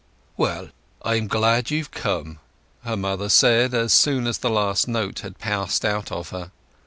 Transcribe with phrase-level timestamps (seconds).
[0.35, 0.69] "Well,
[1.05, 2.39] I'm glad you've come,"
[2.83, 6.49] her mother said, as soon as the last note had passed out of her.